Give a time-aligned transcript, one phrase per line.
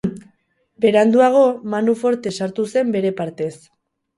[0.85, 1.43] Beranduago,
[1.75, 3.53] Manu Forte sartu zen bere partez.